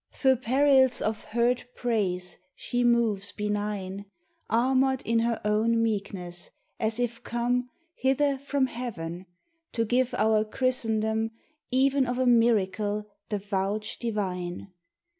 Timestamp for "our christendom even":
10.15-12.07